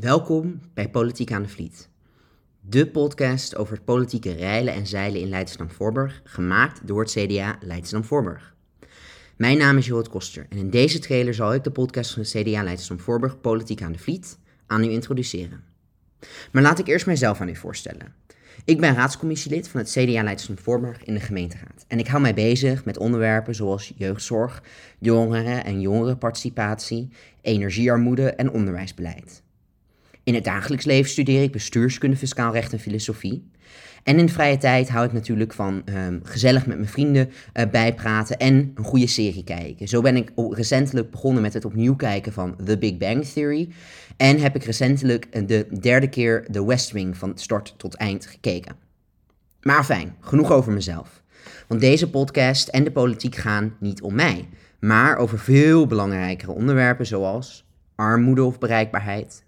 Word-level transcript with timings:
Welkom 0.00 0.60
bij 0.74 0.88
Politiek 0.88 1.32
aan 1.32 1.42
de 1.42 1.48
Vliet. 1.48 1.88
De 2.60 2.90
podcast 2.90 3.56
over 3.56 3.74
het 3.74 3.84
politieke 3.84 4.32
reilen 4.32 4.74
en 4.74 4.86
zeilen 4.86 5.20
in 5.20 5.28
Leidschendam-Voorburg, 5.28 6.20
gemaakt 6.24 6.86
door 6.86 7.00
het 7.00 7.10
CDA 7.10 7.58
Leidschendam-Voorburg. 7.60 8.54
Mijn 9.36 9.58
naam 9.58 9.76
is 9.76 9.86
Jorrit 9.86 10.08
Koster 10.08 10.46
en 10.48 10.56
in 10.56 10.70
deze 10.70 10.98
trailer 10.98 11.34
zal 11.34 11.54
ik 11.54 11.64
de 11.64 11.70
podcast 11.70 12.12
van 12.12 12.22
het 12.22 12.30
CDA 12.30 12.62
Leidschendam-Voorburg 12.62 13.40
Politiek 13.40 13.82
aan 13.82 13.92
de 13.92 13.98
Vliet 13.98 14.38
aan 14.66 14.84
u 14.84 14.90
introduceren. 14.90 15.64
Maar 16.52 16.62
laat 16.62 16.78
ik 16.78 16.86
eerst 16.86 17.06
mijzelf 17.06 17.40
aan 17.40 17.48
u 17.48 17.56
voorstellen. 17.56 18.14
Ik 18.64 18.80
ben 18.80 18.94
raadscommissielid 18.94 19.68
van 19.68 19.80
het 19.80 19.90
CDA 19.90 20.22
Leidschendam-Voorburg 20.22 21.04
in 21.04 21.14
de 21.14 21.20
gemeenteraad. 21.20 21.84
En 21.88 21.98
ik 21.98 22.06
hou 22.06 22.22
mij 22.22 22.34
bezig 22.34 22.84
met 22.84 22.98
onderwerpen 22.98 23.54
zoals 23.54 23.92
jeugdzorg, 23.96 24.62
jongeren- 24.98 25.64
en 25.64 25.80
jongerenparticipatie, 25.80 27.08
energiearmoede 27.40 28.30
en 28.30 28.50
onderwijsbeleid. 28.50 29.42
In 30.28 30.34
het 30.34 30.44
dagelijks 30.44 30.84
leven 30.84 31.10
studeer 31.10 31.42
ik 31.42 31.52
bestuurskunde, 31.52 32.16
fiscaal 32.16 32.52
recht 32.52 32.72
en 32.72 32.78
filosofie. 32.78 33.50
En 34.02 34.18
in 34.18 34.28
vrije 34.28 34.56
tijd 34.56 34.88
hou 34.88 35.06
ik 35.06 35.12
natuurlijk 35.12 35.52
van 35.52 35.82
um, 35.84 36.20
gezellig 36.22 36.66
met 36.66 36.76
mijn 36.76 36.88
vrienden 36.88 37.28
uh, 37.28 37.64
bijpraten 37.70 38.38
en 38.38 38.72
een 38.74 38.84
goede 38.84 39.06
serie 39.06 39.44
kijken. 39.44 39.88
Zo 39.88 40.00
ben 40.00 40.16
ik 40.16 40.32
recentelijk 40.50 41.10
begonnen 41.10 41.42
met 41.42 41.52
het 41.52 41.64
opnieuw 41.64 41.96
kijken 41.96 42.32
van 42.32 42.56
The 42.64 42.78
Big 42.78 42.96
Bang 42.96 43.24
Theory. 43.24 43.68
En 44.16 44.38
heb 44.38 44.54
ik 44.54 44.64
recentelijk 44.64 45.48
de 45.48 45.66
derde 45.80 46.08
keer 46.08 46.46
The 46.50 46.66
West 46.66 46.90
Wing 46.90 47.16
van 47.16 47.32
start 47.34 47.74
tot 47.76 47.94
eind 47.94 48.26
gekeken. 48.26 48.76
Maar 49.62 49.84
fijn, 49.84 50.14
genoeg 50.20 50.52
over 50.52 50.72
mezelf. 50.72 51.22
Want 51.66 51.80
deze 51.80 52.10
podcast 52.10 52.68
en 52.68 52.84
de 52.84 52.92
politiek 52.92 53.36
gaan 53.36 53.74
niet 53.80 54.02
om 54.02 54.14
mij, 54.14 54.48
maar 54.80 55.16
over 55.16 55.38
veel 55.38 55.86
belangrijkere 55.86 56.52
onderwerpen 56.52 57.06
zoals 57.06 57.66
armoede 57.94 58.44
of 58.44 58.58
bereikbaarheid, 58.58 59.46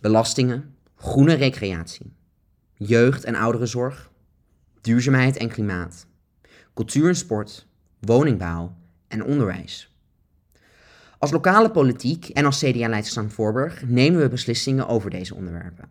belastingen, 0.00 0.74
groene 0.94 1.34
recreatie, 1.34 2.12
jeugd- 2.74 3.24
en 3.24 3.34
ouderenzorg, 3.34 4.10
duurzaamheid 4.80 5.36
en 5.36 5.48
klimaat, 5.48 6.06
cultuur 6.74 7.08
en 7.08 7.16
sport, 7.16 7.66
woningbouw 8.00 8.76
en 9.08 9.24
onderwijs. 9.24 9.94
Als 11.18 11.30
lokale 11.30 11.70
politiek 11.70 12.28
en 12.28 12.44
als 12.44 12.58
CDA 12.58 12.88
Leidschendam 12.88 13.32
Voorburg 13.32 13.82
nemen 13.86 14.20
we 14.20 14.28
beslissingen 14.28 14.88
over 14.88 15.10
deze 15.10 15.34
onderwerpen. 15.34 15.88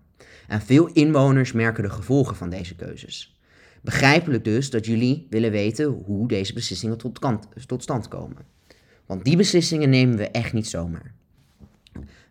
En 0.48 0.62
veel 0.62 0.88
inwoners 0.88 1.52
merken 1.52 1.84
de 1.84 1.90
gevolgen 1.90 2.36
van 2.36 2.50
deze 2.50 2.76
keuzes. 2.76 3.40
Begrijpelijk 3.82 4.44
dus 4.44 4.70
dat 4.70 4.86
jullie 4.86 5.28
willen 5.30 5.52
weten 5.52 5.86
hoe 5.86 6.28
deze 6.28 6.54
beslissingen 6.54 6.98
tot, 6.98 7.20
tot 7.66 7.84
stand 7.84 8.08
komen. 8.08 8.46
Want 9.06 9.24
die 9.24 9.38
beslissingen 9.38 9.90
nemen 9.90 10.18
we 10.18 10.30
echt 10.30 10.54
niet 10.54 10.68
zomaar. 10.68 11.14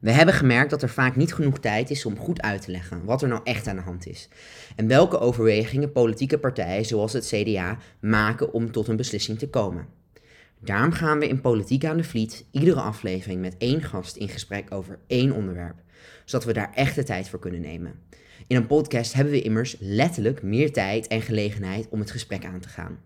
We 0.05 0.13
hebben 0.13 0.35
gemerkt 0.35 0.71
dat 0.71 0.83
er 0.83 0.89
vaak 0.89 1.17
niet 1.17 1.35
genoeg 1.35 1.59
tijd 1.59 1.91
is 1.91 2.07
om 2.07 2.19
goed 2.19 2.43
uit 2.43 2.63
te 2.63 2.71
leggen 2.71 3.05
wat 3.05 3.23
er 3.23 3.29
nou 3.29 3.41
echt 3.45 3.67
aan 3.67 3.77
de 3.77 3.83
hand 3.83 4.07
is. 4.07 4.29
En 4.77 4.87
welke 4.87 5.19
overwegingen 5.19 5.93
politieke 5.93 6.39
partijen 6.39 6.85
zoals 6.85 7.13
het 7.13 7.27
CDA 7.27 7.79
maken 8.01 8.53
om 8.53 8.73
tot 8.73 8.89
een 8.89 8.97
beslissing 8.97 9.39
te 9.39 9.49
komen. 9.49 9.87
Daarom 10.61 10.93
gaan 10.93 11.19
we 11.19 11.29
in 11.29 11.41
Politiek 11.41 11.85
aan 11.85 11.97
de 11.97 12.05
Vliet 12.05 12.45
iedere 12.51 12.81
aflevering 12.81 13.41
met 13.41 13.55
één 13.59 13.83
gast 13.83 14.17
in 14.17 14.29
gesprek 14.29 14.75
over 14.75 14.99
één 15.07 15.33
onderwerp, 15.33 15.77
zodat 16.25 16.47
we 16.47 16.53
daar 16.53 16.73
echt 16.75 16.95
de 16.95 17.03
tijd 17.03 17.29
voor 17.29 17.39
kunnen 17.39 17.61
nemen. 17.61 17.95
In 18.47 18.57
een 18.57 18.67
podcast 18.67 19.13
hebben 19.13 19.33
we 19.33 19.43
immers 19.43 19.77
letterlijk 19.81 20.43
meer 20.43 20.73
tijd 20.73 21.07
en 21.07 21.23
gelegenheid 21.23 21.89
om 21.89 21.99
het 22.01 22.11
gesprek 22.11 22.45
aan 22.45 22.61
te 22.61 22.69
gaan. 22.69 22.99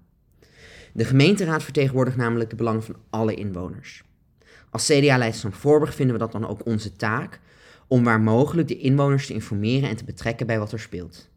De 0.92 1.04
gemeenteraad 1.04 1.62
vertegenwoordigt 1.62 2.16
namelijk 2.16 2.50
de 2.50 2.56
belangen 2.56 2.82
van 2.82 2.96
alle 3.10 3.34
inwoners. 3.34 4.06
Als 4.70 4.86
CDA-leiders 4.86 5.40
van 5.40 5.52
Voorburg 5.52 5.94
vinden 5.94 6.14
we 6.14 6.20
dat 6.20 6.32
dan 6.32 6.48
ook 6.48 6.66
onze 6.66 6.92
taak 6.92 7.40
om 7.86 8.04
waar 8.04 8.20
mogelijk 8.20 8.68
de 8.68 8.78
inwoners 8.78 9.26
te 9.26 9.32
informeren 9.32 9.88
en 9.88 9.96
te 9.96 10.04
betrekken 10.04 10.46
bij 10.46 10.58
wat 10.58 10.72
er 10.72 10.80
speelt. 10.80 11.28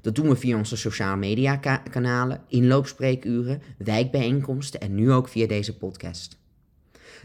Dat 0.00 0.14
doen 0.14 0.28
we 0.28 0.36
via 0.36 0.56
onze 0.56 0.76
sociale 0.76 1.16
media 1.16 1.56
kanalen, 1.90 2.40
inloopspreekuren, 2.48 3.62
wijkbijeenkomsten 3.78 4.80
en 4.80 4.94
nu 4.94 5.12
ook 5.12 5.28
via 5.28 5.46
deze 5.46 5.76
podcast. 5.76 6.38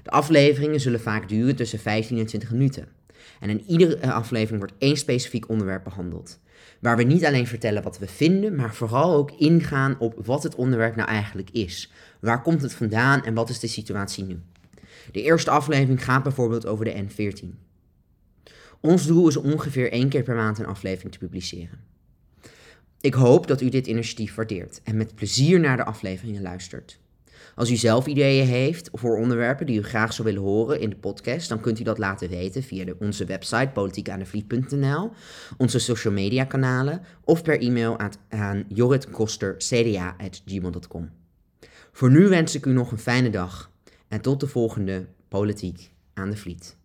De 0.03 0.09
afleveringen 0.09 0.79
zullen 0.79 1.01
vaak 1.01 1.29
duren 1.29 1.56
tussen 1.56 1.79
15 1.79 2.17
en 2.17 2.25
20 2.25 2.51
minuten. 2.51 2.88
En 3.40 3.50
in 3.50 3.63
iedere 3.67 4.12
aflevering 4.12 4.59
wordt 4.59 4.73
één 4.78 4.97
specifiek 4.97 5.50
onderwerp 5.50 5.84
behandeld. 5.84 6.40
Waar 6.79 6.97
we 6.97 7.03
niet 7.03 7.25
alleen 7.25 7.47
vertellen 7.47 7.84
wat 7.84 8.00
we 8.00 8.07
vinden, 8.07 8.56
maar 8.56 8.75
vooral 8.75 9.13
ook 9.13 9.31
ingaan 9.31 9.96
op 10.00 10.25
wat 10.25 10.44
het 10.44 10.56
onderwerp 10.56 10.96
nou 10.96 11.09
eigenlijk 11.09 11.50
is. 11.50 11.91
Waar 12.19 12.41
komt 12.41 12.62
het 12.62 12.73
vandaan 12.73 13.23
en 13.23 13.34
wat 13.34 13.50
is 13.50 13.59
de 13.59 13.67
situatie 13.67 14.23
nu? 14.23 14.40
De 15.12 15.22
eerste 15.22 15.50
aflevering 15.50 16.03
gaat 16.03 16.24
bijvoorbeeld 16.24 16.66
over 16.66 16.85
de 16.85 17.06
N14. 17.06 17.66
Ons 18.81 19.06
doel 19.06 19.28
is 19.28 19.38
ongeveer 19.38 19.91
één 19.91 20.09
keer 20.09 20.24
per 20.24 20.35
maand 20.35 20.59
een 20.59 20.66
aflevering 20.66 21.12
te 21.12 21.19
publiceren. 21.19 21.80
Ik 23.02 23.13
hoop 23.13 23.47
dat 23.47 23.62
u 23.62 23.69
dit 23.69 23.88
initiatief 23.88 24.35
waardeert 24.35 24.81
en 24.84 24.97
met 24.97 25.16
plezier 25.16 25.59
naar 25.59 25.78
de 25.78 25.85
afleveringen 25.85 26.41
luistert. 26.41 27.00
Als 27.56 27.72
u 27.72 27.75
zelf 27.75 28.06
ideeën 28.06 28.47
heeft 28.47 28.90
voor 28.94 29.18
onderwerpen 29.18 29.66
die 29.66 29.80
u 29.80 29.84
graag 29.84 30.13
zou 30.13 30.28
willen 30.28 30.44
horen 30.44 30.80
in 30.80 30.90
de 30.90 30.96
podcast, 30.96 31.50
dan 31.50 31.62
kunt 31.62 31.79
u 31.79 31.84
dat 31.84 31.97
laten 31.97 32.29
weten 32.29 32.64
via 32.64 32.94
onze 33.00 33.25
website 33.25 33.69
politiekaandevliet.nl, 33.74 35.12
onze 35.58 35.79
social 35.79 36.14
media 36.14 36.44
kanalen 36.44 37.02
of 37.24 37.44
per 37.44 37.62
e-mail 37.62 38.00
aan, 38.00 38.12
aan. 38.29 38.66
Voor 41.91 42.12
nu 42.12 42.28
wens 42.28 42.56
ik 42.56 42.66
u 42.66 42.72
nog 42.72 42.91
een 42.91 42.97
fijne 42.97 43.29
dag 43.29 43.72
en 44.07 44.22
tot 44.22 44.40
de 44.40 44.47
volgende 44.47 45.07
Politiek 45.28 45.91
aan 46.13 46.29
de 46.29 46.38
Vliet. 46.38 46.78